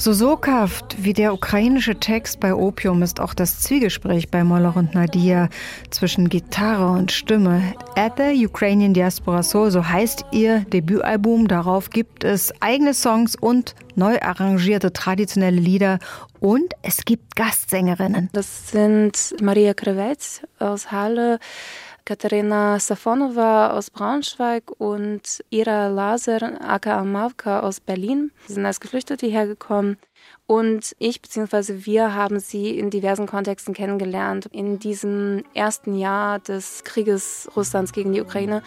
So 0.02 0.12
soghaft 0.12 0.96
wie 1.04 1.12
der 1.12 1.32
ukrainische 1.32 1.94
Text 1.94 2.40
bei 2.40 2.52
Opium 2.52 3.02
ist 3.02 3.20
auch 3.20 3.34
das 3.34 3.60
Zwiegespräch 3.60 4.32
bei 4.32 4.42
Moloch 4.42 4.74
und 4.74 4.96
Nadia 4.96 5.48
zwischen 5.90 6.28
Gitarre 6.28 6.90
und 6.90 7.12
Stimme. 7.12 7.62
At 7.94 8.14
the 8.16 8.44
Ukrainian 8.44 8.94
Diaspora 8.94 9.44
Soul, 9.44 9.70
so 9.70 9.88
heißt 9.88 10.24
ihr 10.32 10.64
Debütalbum. 10.64 11.46
Darauf 11.46 11.88
gibt 11.90 12.24
es 12.24 12.52
eigene 12.60 12.94
Songs 12.94 13.36
und 13.36 13.76
neu 13.94 14.18
arrangierte 14.20 14.92
traditionelle 14.92 15.60
Lieder 15.60 16.00
und 16.40 16.74
es 16.82 17.04
gibt 17.04 17.36
Gastsängerinnen. 17.36 18.28
Das 18.32 18.72
sind 18.72 19.36
Maria 19.40 19.72
Krewetz 19.72 20.42
aus 20.58 20.90
Halle, 20.90 21.38
Katharina 22.04 22.80
Safonova 22.80 23.70
aus 23.70 23.90
Braunschweig 23.90 24.72
und 24.78 25.44
Ira 25.50 25.86
Laser, 25.86 26.60
aka 26.60 27.04
Mavka 27.04 27.60
aus 27.60 27.78
Berlin. 27.80 28.32
Sind 28.48 28.66
als 28.66 28.80
Geflüchtete 28.80 29.26
hergekommen. 29.26 29.98
Und 30.46 30.94
ich 30.98 31.22
bzw. 31.22 31.86
wir 31.86 32.14
haben 32.14 32.40
sie 32.40 32.76
in 32.76 32.90
diversen 32.90 33.26
Kontexten 33.26 33.74
kennengelernt. 33.74 34.46
In 34.52 34.78
diesem 34.78 35.44
ersten 35.54 35.96
Jahr 35.96 36.40
des 36.40 36.84
Krieges 36.84 37.48
Russlands 37.56 37.92
gegen 37.92 38.12
die 38.12 38.20
Ukraine. 38.20 38.62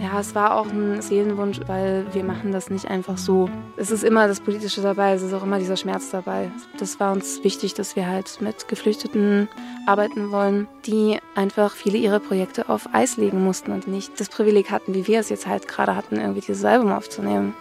Ja, 0.00 0.20
es 0.20 0.34
war 0.34 0.56
auch 0.56 0.66
ein 0.66 1.02
Seelenwunsch, 1.02 1.60
weil 1.66 2.06
wir 2.12 2.24
machen 2.24 2.52
das 2.52 2.70
nicht 2.70 2.86
einfach 2.86 3.18
so. 3.18 3.50
Es 3.76 3.90
ist 3.90 4.04
immer 4.04 4.28
das 4.28 4.40
Politische 4.40 4.82
dabei, 4.82 5.12
es 5.12 5.22
ist 5.22 5.34
auch 5.34 5.42
immer 5.42 5.58
dieser 5.58 5.76
Schmerz 5.76 6.10
dabei. 6.10 6.50
Das 6.78 7.00
war 7.00 7.12
uns 7.12 7.42
wichtig, 7.44 7.74
dass 7.74 7.96
wir 7.96 8.06
halt 8.06 8.40
mit 8.40 8.68
Geflüchteten 8.68 9.48
arbeiten 9.86 10.30
wollen, 10.30 10.68
die 10.86 11.18
einfach 11.34 11.74
viele 11.74 11.98
ihrer 11.98 12.20
Projekte 12.20 12.68
auf 12.68 12.94
Eis 12.94 13.16
legen 13.16 13.44
mussten 13.44 13.72
und 13.72 13.88
nicht 13.88 14.18
das 14.18 14.28
Privileg 14.28 14.70
hatten, 14.70 14.94
wie 14.94 15.06
wir 15.06 15.20
es 15.20 15.28
jetzt 15.28 15.46
halt 15.46 15.66
gerade 15.68 15.96
hatten, 15.96 16.16
irgendwie 16.16 16.40
dieses 16.40 16.64
Album 16.64 16.92
aufzunehmen. 16.92 17.54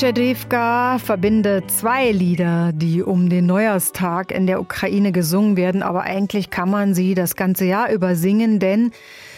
Tschedivka 0.00 0.96
verbindet 0.98 1.70
zwei 1.70 2.10
Lieder, 2.10 2.72
die 2.72 3.02
um 3.02 3.28
den 3.28 3.44
Neujahrstag 3.44 4.32
in 4.32 4.46
der 4.46 4.58
Ukraine 4.62 5.12
gesungen 5.12 5.58
werden, 5.58 5.82
aber 5.82 6.04
eigentlich 6.04 6.48
kann 6.48 6.70
man 6.70 6.94
sie 6.94 7.14
das 7.14 7.36
ganze 7.36 7.66
Jahr 7.66 7.92
über 7.92 8.16
singen, 8.16 8.60
denn 8.60 8.92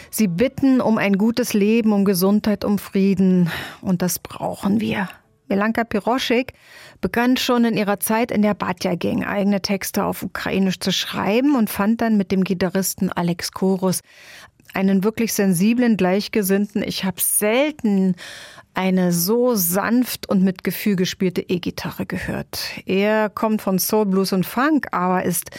sie 0.09 0.29
bitten 0.29 0.79
um 0.79 0.97
ein 0.97 1.17
gutes 1.17 1.53
Leben, 1.53 1.91
um 1.91 2.05
Gesundheit, 2.05 2.63
um 2.63 2.77
Frieden 2.77 3.49
und 3.81 4.01
das 4.01 4.19
brauchen 4.19 4.79
wir. 4.79 5.09
Melanka 5.49 5.83
Piroschik 5.83 6.53
begann 7.01 7.35
schon 7.35 7.65
in 7.65 7.75
ihrer 7.75 7.99
Zeit 7.99 8.31
in 8.31 8.41
der 8.41 8.53
Batja 8.53 8.95
Gang 8.95 9.27
eigene 9.27 9.61
Texte 9.61 10.05
auf 10.05 10.23
Ukrainisch 10.23 10.79
zu 10.79 10.93
schreiben 10.93 11.57
und 11.57 11.69
fand 11.69 11.99
dann 11.99 12.15
mit 12.15 12.31
dem 12.31 12.45
Gitarristen 12.45 13.11
Alex 13.11 13.51
Korus 13.51 13.99
einen 14.73 15.03
wirklich 15.03 15.33
sensiblen 15.33 15.97
Gleichgesinnten. 15.97 16.83
Ich 16.83 17.03
habe 17.03 17.21
selten 17.21 18.15
eine 18.73 19.11
so 19.11 19.55
sanft 19.55 20.27
und 20.27 20.43
mit 20.43 20.63
Gefühl 20.63 20.95
gespielte 20.95 21.41
E-Gitarre 21.41 22.05
gehört. 22.05 22.59
Er 22.85 23.29
kommt 23.29 23.61
von 23.61 23.77
Soul, 23.77 24.07
Blues 24.07 24.33
und 24.33 24.45
Funk, 24.45 24.87
aber 24.91 25.23
ist 25.23 25.51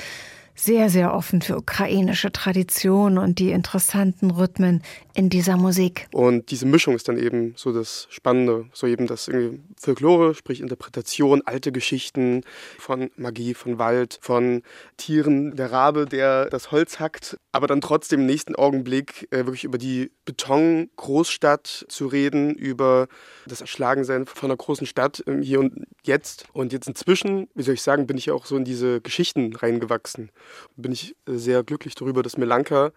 sehr, 0.54 0.88
sehr 0.90 1.14
offen 1.14 1.42
für 1.42 1.56
ukrainische 1.56 2.32
Traditionen 2.32 3.18
und 3.18 3.38
die 3.38 3.50
interessanten 3.50 4.30
Rhythmen 4.30 4.82
in 5.14 5.30
dieser 5.30 5.56
Musik. 5.56 6.08
Und 6.12 6.50
diese 6.50 6.66
Mischung 6.66 6.94
ist 6.94 7.08
dann 7.08 7.18
eben 7.18 7.54
so 7.56 7.72
das 7.72 8.06
Spannende, 8.10 8.66
so 8.72 8.86
eben 8.86 9.06
das 9.06 9.28
irgendwie 9.28 9.60
Folklore, 9.78 10.34
sprich 10.34 10.60
Interpretation, 10.60 11.42
alte 11.44 11.72
Geschichten 11.72 12.42
von 12.78 13.10
Magie, 13.16 13.54
von 13.54 13.78
Wald, 13.78 14.18
von 14.20 14.62
Tieren, 14.96 15.56
der 15.56 15.72
Rabe, 15.72 16.06
der 16.06 16.46
das 16.50 16.70
Holz 16.72 17.00
hackt, 17.00 17.36
aber 17.52 17.66
dann 17.66 17.80
trotzdem 17.80 18.20
im 18.20 18.26
nächsten 18.26 18.54
Augenblick 18.54 19.28
äh, 19.30 19.38
wirklich 19.38 19.64
über 19.64 19.78
die 19.78 20.10
Beton-Großstadt 20.24 21.86
zu 21.88 22.06
reden, 22.06 22.54
über 22.54 23.08
das 23.46 23.60
Erschlagensein 23.60 24.26
von 24.26 24.50
einer 24.50 24.56
großen 24.56 24.86
Stadt 24.86 25.22
äh, 25.26 25.40
hier 25.42 25.60
und 25.60 25.84
jetzt. 26.06 26.46
Und 26.52 26.72
jetzt 26.72 26.88
inzwischen, 26.88 27.48
wie 27.54 27.62
soll 27.62 27.74
ich 27.74 27.82
sagen, 27.82 28.06
bin 28.06 28.16
ich 28.16 28.30
auch 28.30 28.46
so 28.46 28.56
in 28.56 28.64
diese 28.64 29.00
Geschichten 29.00 29.54
reingewachsen. 29.54 30.30
Bin 30.76 30.92
ich 30.92 31.16
äh, 31.26 31.34
sehr 31.34 31.62
glücklich 31.62 31.94
darüber, 31.94 32.22
dass 32.22 32.36
Melanka 32.36 32.92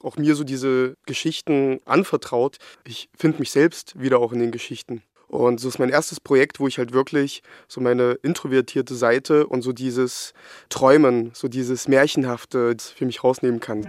auch 0.00 0.16
mir 0.16 0.34
so 0.34 0.44
diese 0.44 0.96
Geschichten 1.06 1.80
anvertraut. 1.84 2.58
Ich 2.86 3.08
finde 3.16 3.38
mich 3.38 3.50
selbst 3.50 4.00
wieder 4.00 4.18
auch 4.18 4.32
in 4.32 4.40
den 4.40 4.50
Geschichten. 4.50 5.02
Und 5.28 5.60
so 5.60 5.68
ist 5.68 5.78
mein 5.78 5.88
erstes 5.88 6.20
Projekt, 6.20 6.60
wo 6.60 6.68
ich 6.68 6.76
halt 6.76 6.92
wirklich 6.92 7.42
so 7.66 7.80
meine 7.80 8.18
introvertierte 8.22 8.94
Seite 8.94 9.46
und 9.46 9.62
so 9.62 9.72
dieses 9.72 10.34
Träumen, 10.68 11.30
so 11.32 11.48
dieses 11.48 11.88
Märchenhafte 11.88 12.76
für 12.78 13.06
mich 13.06 13.24
rausnehmen 13.24 13.58
kann. 13.58 13.86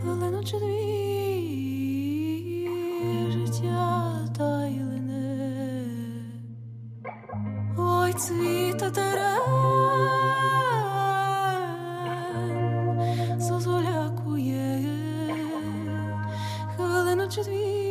хвилину 0.00 0.44
чи 0.44 0.58
дві 0.58 0.80
життя 3.32 4.18
та 4.38 4.68
ой 7.78 8.12
цвіта 8.12 8.90
терен 8.90 9.40
зозулякує 13.40 14.84
хвилину 16.76 17.28
чи 17.28 17.42
дві. 17.42 17.89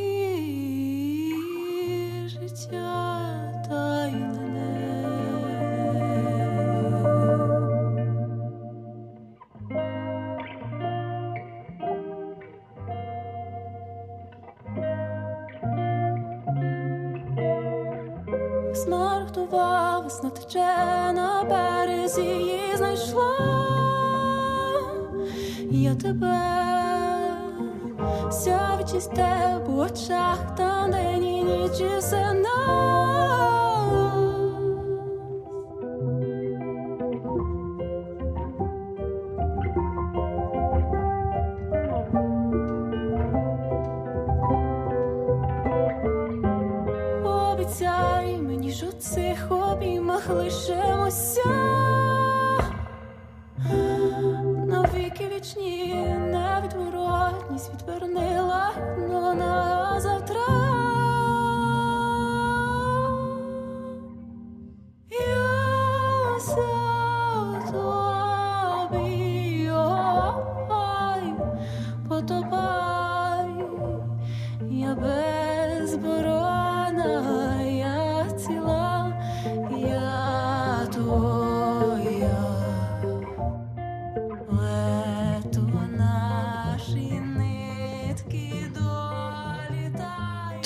тебе, 26.09 26.39
все 28.29 28.57
в 29.65 29.79
очах, 29.79 30.55
там 30.57 30.91
день 30.91 31.25
і. 31.25 31.69
Обіцяй 47.23 48.37
мені 48.37 48.71
ж 48.71 48.85
у 48.87 48.91
цих 48.91 49.51
обіймах 49.51 50.29
лишимося. 50.29 51.98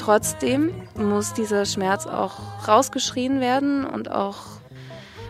Trotzdem 0.03 0.73
muss 0.95 1.31
dieser 1.31 1.65
Schmerz 1.65 2.07
auch 2.07 2.67
rausgeschrien 2.67 3.39
werden 3.39 3.85
und 3.85 4.11
auch 4.11 4.35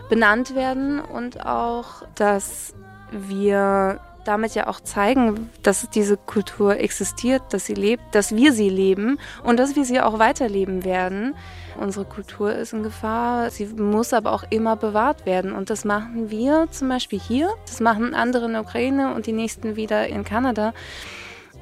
benannt 0.08 0.56
werden 0.56 0.98
und 0.98 1.46
auch, 1.46 2.02
dass 2.16 2.74
wir 3.12 4.00
damit 4.24 4.56
ja 4.56 4.66
auch 4.66 4.80
zeigen, 4.80 5.48
dass 5.62 5.88
diese 5.90 6.16
Kultur 6.16 6.76
existiert, 6.78 7.42
dass 7.50 7.66
sie 7.66 7.74
lebt, 7.74 8.02
dass 8.16 8.34
wir 8.34 8.52
sie 8.52 8.68
leben 8.68 9.20
und 9.44 9.58
dass 9.58 9.76
wir 9.76 9.84
sie 9.84 10.00
auch 10.00 10.18
weiterleben 10.18 10.84
werden. 10.84 11.36
Unsere 11.78 12.04
Kultur 12.04 12.52
ist 12.52 12.72
in 12.72 12.82
Gefahr, 12.82 13.50
sie 13.50 13.66
muss 13.66 14.12
aber 14.12 14.32
auch 14.32 14.42
immer 14.50 14.74
bewahrt 14.74 15.24
werden. 15.24 15.52
Und 15.52 15.70
das 15.70 15.84
machen 15.84 16.30
wir 16.30 16.66
zum 16.72 16.88
Beispiel 16.88 17.20
hier, 17.20 17.48
das 17.66 17.78
machen 17.78 18.12
andere 18.12 18.46
in 18.46 18.54
der 18.54 18.62
Ukraine 18.62 19.14
und 19.14 19.26
die 19.26 19.32
nächsten 19.32 19.76
wieder 19.76 20.08
in 20.08 20.24
Kanada. 20.24 20.72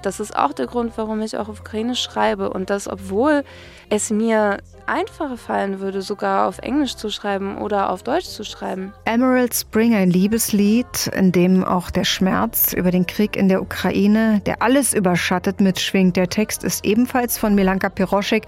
Das 0.02 0.20
ist 0.20 0.36
auch 0.36 0.52
der 0.52 0.66
Grund, 0.66 0.92
warum 0.96 1.20
ich 1.22 1.36
auch 1.36 1.48
auf 1.48 1.60
Ukrainisch 1.60 2.02
schreibe. 2.02 2.50
Und 2.50 2.70
das, 2.70 2.88
obwohl 2.88 3.44
es 3.88 4.10
mir 4.10 4.58
einfacher 4.86 5.36
fallen 5.36 5.80
würde, 5.80 6.02
sogar 6.02 6.48
auf 6.48 6.58
Englisch 6.58 6.96
zu 6.96 7.10
schreiben 7.10 7.58
oder 7.58 7.90
auf 7.90 8.02
Deutsch 8.02 8.26
zu 8.26 8.44
schreiben. 8.44 8.92
Emerald 9.04 9.54
Spring, 9.54 9.94
ein 9.94 10.10
Liebeslied, 10.10 11.06
in 11.14 11.32
dem 11.32 11.64
auch 11.64 11.90
der 11.90 12.04
Schmerz 12.04 12.72
über 12.72 12.90
den 12.90 13.06
Krieg 13.06 13.36
in 13.36 13.48
der 13.48 13.62
Ukraine, 13.62 14.40
der 14.44 14.60
alles 14.62 14.92
überschattet, 14.92 15.60
mitschwingt. 15.60 16.16
Der 16.16 16.28
Text 16.28 16.64
ist 16.64 16.84
ebenfalls 16.84 17.38
von 17.38 17.54
Milanka 17.54 17.88
Piroschek 17.88 18.46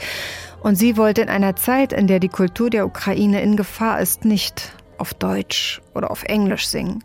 und 0.63 0.77
sie 0.77 0.97
wollte 0.97 1.23
in 1.23 1.29
einer 1.29 1.57
Zeit, 1.57 1.93
in 1.93 2.07
der 2.07 2.21
die 2.21 2.29
Kultur 2.29 2.71
der 2.71 2.87
Ukraine 2.87 3.43
in 3.43 3.57
Gefahr 3.57 4.01
ist, 4.01 4.25
nicht 4.25 4.73
auf 4.99 5.15
Deutsch 5.15 5.81
oder 5.95 6.11
auf 6.11 6.25
Englisch 6.25 6.67
singen. 6.67 7.05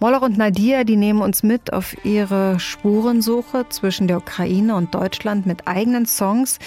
Moller 0.00 0.22
und 0.22 0.38
Nadia, 0.38 0.84
die 0.84 0.94
nehmen 0.94 1.20
uns 1.20 1.42
mit 1.42 1.72
auf 1.72 1.96
ihre 2.04 2.60
Spurensuche 2.60 3.66
zwischen 3.68 4.06
der 4.06 4.18
Ukraine 4.18 4.76
und 4.76 4.94
Deutschland 4.94 5.44
mit 5.44 5.66
eigenen 5.66 6.06
Songs, 6.06 6.60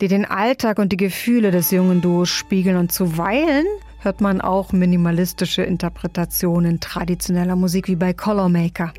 die 0.00 0.08
den 0.08 0.24
Alltag 0.24 0.80
und 0.80 0.90
die 0.90 0.96
Gefühle 0.96 1.52
des 1.52 1.70
jungen 1.70 2.00
Duos 2.00 2.30
spiegeln. 2.30 2.76
Und 2.76 2.90
zuweilen 2.90 3.64
hört 4.00 4.20
man 4.20 4.40
auch 4.40 4.72
minimalistische 4.72 5.62
Interpretationen 5.62 6.80
traditioneller 6.80 7.54
Musik 7.54 7.86
wie 7.86 7.94
bei 7.94 8.12
Color 8.12 8.48
Maker. 8.48 8.92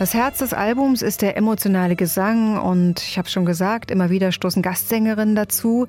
Das 0.00 0.14
Herz 0.14 0.38
des 0.38 0.54
Albums 0.54 1.02
ist 1.02 1.20
der 1.20 1.36
emotionale 1.36 1.94
Gesang 1.94 2.58
und 2.58 3.02
ich 3.02 3.18
habe 3.18 3.28
schon 3.28 3.44
gesagt, 3.44 3.90
immer 3.90 4.08
wieder 4.08 4.32
stoßen 4.32 4.62
Gastsängerinnen 4.62 5.36
dazu. 5.36 5.88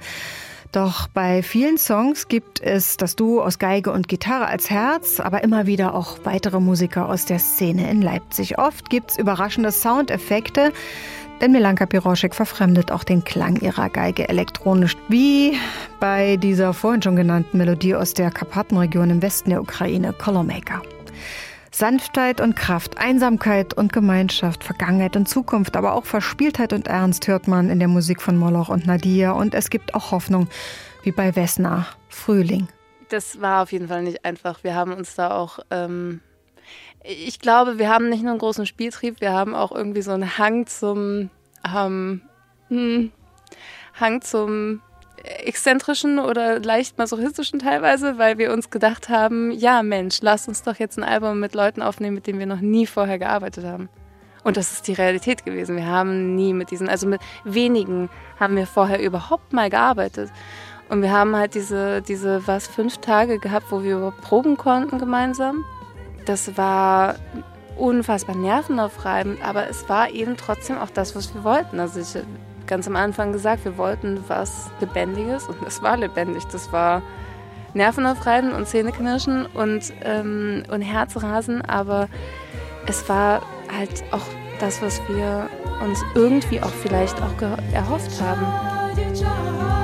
Doch 0.73 1.07
bei 1.07 1.41
vielen 1.41 1.77
Songs 1.77 2.27
gibt 2.27 2.59
es 2.59 2.97
das 2.97 3.15
Duo 3.15 3.41
aus 3.41 3.57
Geige 3.57 3.93
und 3.93 4.09
Gitarre 4.09 4.47
als 4.47 4.69
Herz, 4.69 5.21
aber 5.21 5.45
immer 5.45 5.65
wieder 5.65 5.95
auch 5.95 6.17
weitere 6.25 6.59
Musiker 6.59 7.07
aus 7.07 7.23
der 7.23 7.39
Szene 7.39 7.89
in 7.89 8.01
Leipzig. 8.01 8.59
Oft 8.59 8.89
gibt 8.89 9.11
es 9.11 9.17
überraschende 9.17 9.71
Soundeffekte, 9.71 10.73
denn 11.39 11.53
Milanka 11.53 11.85
Piroschek 11.85 12.35
verfremdet 12.35 12.91
auch 12.91 13.05
den 13.05 13.23
Klang 13.23 13.61
ihrer 13.61 13.87
Geige 13.87 14.27
elektronisch, 14.27 14.97
wie 15.07 15.53
bei 16.01 16.35
dieser 16.35 16.73
vorhin 16.73 17.01
schon 17.01 17.15
genannten 17.15 17.57
Melodie 17.57 17.95
aus 17.95 18.13
der 18.13 18.29
Karpatenregion 18.29 19.09
im 19.09 19.21
Westen 19.21 19.51
der 19.51 19.61
Ukraine, 19.61 20.11
Colormaker. 20.11 20.81
Sanftheit 21.73 22.41
und 22.41 22.55
Kraft, 22.55 22.97
Einsamkeit 22.97 23.73
und 23.73 23.93
Gemeinschaft, 23.93 24.63
Vergangenheit 24.63 25.15
und 25.15 25.27
Zukunft, 25.27 25.77
aber 25.77 25.93
auch 25.93 26.05
Verspieltheit 26.05 26.73
und 26.73 26.87
Ernst 26.87 27.27
hört 27.27 27.47
man 27.47 27.69
in 27.69 27.79
der 27.79 27.87
Musik 27.87 28.21
von 28.21 28.37
Moloch 28.37 28.67
und 28.69 28.85
Nadia. 28.85 29.31
Und 29.31 29.55
es 29.55 29.69
gibt 29.69 29.95
auch 29.95 30.11
Hoffnung, 30.11 30.49
wie 31.03 31.11
bei 31.11 31.35
Vesna, 31.35 31.87
Frühling. 32.09 32.67
Das 33.09 33.41
war 33.41 33.63
auf 33.63 33.71
jeden 33.71 33.87
Fall 33.87 34.03
nicht 34.03 34.25
einfach. 34.25 34.63
Wir 34.63 34.75
haben 34.75 34.93
uns 34.93 35.15
da 35.15 35.31
auch, 35.31 35.59
ähm, 35.71 36.19
ich 37.03 37.39
glaube, 37.39 37.79
wir 37.79 37.89
haben 37.89 38.09
nicht 38.09 38.21
nur 38.21 38.31
einen 38.31 38.39
großen 38.39 38.65
Spieltrieb, 38.65 39.21
wir 39.21 39.31
haben 39.31 39.55
auch 39.55 39.71
irgendwie 39.71 40.01
so 40.01 40.11
einen 40.11 40.37
Hang 40.37 40.67
zum, 40.67 41.29
ähm, 41.73 42.21
hm, 42.67 43.11
Hang 43.99 44.21
zum 44.21 44.81
exzentrischen 45.23 46.19
oder 46.19 46.59
leicht 46.59 46.97
masochistischen 46.97 47.59
teilweise, 47.59 48.17
weil 48.17 48.37
wir 48.37 48.51
uns 48.51 48.69
gedacht 48.69 49.09
haben, 49.09 49.51
ja 49.51 49.83
Mensch, 49.83 50.19
lass 50.21 50.47
uns 50.47 50.63
doch 50.63 50.77
jetzt 50.77 50.97
ein 50.97 51.03
Album 51.03 51.39
mit 51.39 51.53
Leuten 51.53 51.81
aufnehmen, 51.81 52.15
mit 52.15 52.27
denen 52.27 52.39
wir 52.39 52.45
noch 52.45 52.61
nie 52.61 52.87
vorher 52.87 53.19
gearbeitet 53.19 53.65
haben. 53.65 53.89
Und 54.43 54.57
das 54.57 54.71
ist 54.71 54.87
die 54.87 54.93
Realität 54.93 55.45
gewesen. 55.45 55.75
Wir 55.75 55.85
haben 55.85 56.35
nie 56.35 56.53
mit 56.53 56.71
diesen, 56.71 56.89
also 56.89 57.07
mit 57.07 57.21
wenigen 57.43 58.09
haben 58.39 58.55
wir 58.55 58.65
vorher 58.65 58.99
überhaupt 58.99 59.53
mal 59.53 59.69
gearbeitet. 59.69 60.31
Und 60.89 61.03
wir 61.03 61.11
haben 61.11 61.35
halt 61.35 61.53
diese, 61.53 62.01
diese, 62.01 62.45
was, 62.47 62.67
fünf 62.67 62.97
Tage 62.97 63.39
gehabt, 63.39 63.67
wo 63.69 63.83
wir 63.83 64.13
proben 64.21 64.57
konnten 64.57 64.97
gemeinsam. 64.97 65.63
Das 66.25 66.57
war 66.57 67.15
unfassbar 67.77 68.35
nervenaufreibend, 68.35 69.43
aber 69.43 69.69
es 69.69 69.87
war 69.87 70.09
eben 70.09 70.35
trotzdem 70.37 70.77
auch 70.77 70.89
das, 70.89 71.15
was 71.15 71.33
wir 71.33 71.43
wollten. 71.43 71.79
Also 71.79 71.99
ich 71.99 72.21
ganz 72.71 72.87
am 72.87 72.95
Anfang 72.95 73.33
gesagt, 73.33 73.65
wir 73.65 73.77
wollten 73.77 74.23
was 74.29 74.71
Lebendiges 74.79 75.45
und 75.49 75.61
es 75.67 75.83
war 75.83 75.97
lebendig. 75.97 76.45
Das 76.53 76.71
war 76.71 77.01
Nervenaufreiben 77.73 78.53
und 78.53 78.65
Zähneknirschen 78.65 79.45
und, 79.45 79.91
ähm, 80.05 80.63
und 80.71 80.81
Herzrasen, 80.81 81.61
aber 81.63 82.07
es 82.87 83.09
war 83.09 83.41
halt 83.77 84.05
auch 84.11 84.25
das, 84.61 84.81
was 84.81 85.01
wir 85.09 85.49
uns 85.83 86.01
irgendwie 86.15 86.61
auch 86.61 86.71
vielleicht 86.71 87.21
auch 87.21 87.33
erhofft 87.73 88.21
haben. 88.21 89.80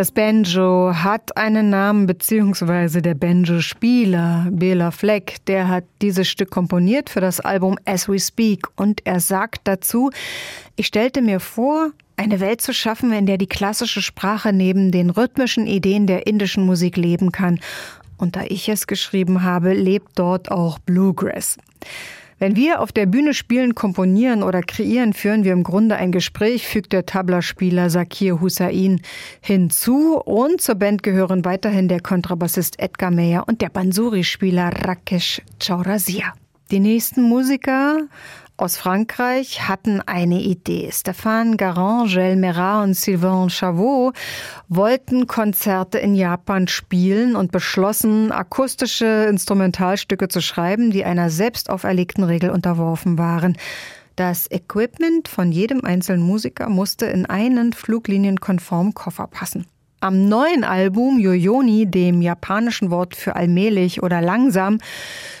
Das 0.00 0.12
Banjo 0.12 0.94
hat 0.94 1.36
einen 1.36 1.68
Namen, 1.68 2.06
beziehungsweise 2.06 3.02
der 3.02 3.14
Banjo-Spieler, 3.14 4.46
Bela 4.50 4.92
Fleck, 4.92 5.44
der 5.44 5.68
hat 5.68 5.84
dieses 6.00 6.26
Stück 6.26 6.48
komponiert 6.48 7.10
für 7.10 7.20
das 7.20 7.38
Album 7.38 7.76
As 7.84 8.08
We 8.08 8.18
Speak 8.18 8.66
und 8.76 9.02
er 9.04 9.20
sagt 9.20 9.60
dazu, 9.64 10.10
ich 10.76 10.86
stellte 10.86 11.20
mir 11.20 11.38
vor, 11.38 11.90
eine 12.16 12.40
Welt 12.40 12.62
zu 12.62 12.72
schaffen, 12.72 13.12
in 13.12 13.26
der 13.26 13.36
die 13.36 13.46
klassische 13.46 14.00
Sprache 14.00 14.54
neben 14.54 14.90
den 14.90 15.10
rhythmischen 15.10 15.66
Ideen 15.66 16.06
der 16.06 16.26
indischen 16.26 16.64
Musik 16.64 16.96
leben 16.96 17.30
kann. 17.30 17.60
Und 18.16 18.36
da 18.36 18.44
ich 18.48 18.70
es 18.70 18.86
geschrieben 18.86 19.42
habe, 19.42 19.74
lebt 19.74 20.12
dort 20.14 20.50
auch 20.50 20.78
Bluegrass. 20.78 21.58
Wenn 22.40 22.56
wir 22.56 22.80
auf 22.80 22.90
der 22.90 23.04
Bühne 23.04 23.34
spielen, 23.34 23.74
komponieren 23.74 24.42
oder 24.42 24.62
kreieren, 24.62 25.12
führen 25.12 25.44
wir 25.44 25.52
im 25.52 25.62
Grunde 25.62 25.96
ein 25.96 26.10
Gespräch, 26.10 26.66
fügt 26.66 26.94
der 26.94 27.04
Tablaspieler 27.04 27.90
Sakir 27.90 28.40
Hussain 28.40 29.02
hinzu. 29.42 30.16
Und 30.16 30.62
zur 30.62 30.76
Band 30.76 31.02
gehören 31.02 31.44
weiterhin 31.44 31.86
der 31.86 32.00
Kontrabassist 32.00 32.80
Edgar 32.80 33.10
Meyer 33.10 33.44
und 33.46 33.60
der 33.60 33.68
Bansuri-Spieler 33.68 34.70
Rakesh 34.86 35.42
Chaurasia. 35.60 36.32
Die 36.70 36.80
nächsten 36.80 37.20
Musiker 37.20 38.08
aus 38.60 38.76
Frankreich 38.76 39.68
hatten 39.68 40.00
eine 40.02 40.40
Idee. 40.40 40.90
Stéphane 40.92 41.56
Garand, 41.56 42.10
Gel 42.10 42.36
Merat 42.36 42.84
und 42.84 42.94
Sylvain 42.94 43.48
Chavot 43.48 44.14
wollten 44.68 45.26
Konzerte 45.26 45.98
in 45.98 46.14
Japan 46.14 46.68
spielen 46.68 47.36
und 47.36 47.52
beschlossen, 47.52 48.30
akustische 48.32 49.26
Instrumentalstücke 49.28 50.28
zu 50.28 50.42
schreiben, 50.42 50.90
die 50.90 51.04
einer 51.04 51.30
selbst 51.30 51.70
auferlegten 51.70 52.22
Regel 52.22 52.50
unterworfen 52.50 53.16
waren. 53.18 53.56
Das 54.16 54.50
Equipment 54.50 55.28
von 55.28 55.50
jedem 55.50 55.84
einzelnen 55.84 56.22
Musiker 56.22 56.68
musste 56.68 57.06
in 57.06 57.26
einen 57.26 57.72
fluglinienkonformen 57.72 58.92
Koffer 58.92 59.26
passen. 59.26 59.66
Am 60.02 60.30
neuen 60.30 60.64
Album 60.64 61.18
Yoyoni, 61.18 61.84
dem 61.84 62.22
japanischen 62.22 62.90
Wort 62.90 63.14
für 63.14 63.36
allmählich 63.36 64.02
oder 64.02 64.22
langsam, 64.22 64.78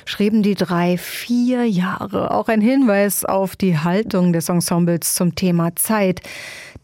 schrieben 0.04 0.42
die 0.42 0.54
drei 0.54 0.98
vier 0.98 1.64
Jahre. 1.64 2.30
Auch 2.30 2.48
ein 2.48 2.60
Hinweis 2.60 3.24
auf 3.24 3.56
die 3.56 3.78
Haltung 3.78 4.34
des 4.34 4.50
Ensembles 4.50 5.14
zum 5.14 5.34
Thema 5.34 5.74
Zeit. 5.76 6.20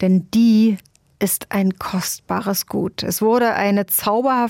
Denn 0.01 0.27
die 0.33 0.77
ist 1.19 1.51
ein 1.51 1.77
kostbares 1.77 2.65
Gut. 2.65 3.03
Es 3.03 3.21
wurde 3.21 3.53
eine 3.53 3.85
zauberhafte 3.85 4.37